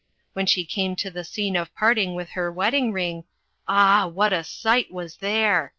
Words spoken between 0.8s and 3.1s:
to the scene of parting with her wedding